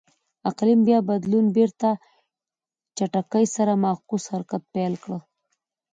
[0.49, 1.89] اقلیم بیا بدلون بېرته
[2.97, 5.11] چټکۍ سره معکوس حرکت پیل کړ.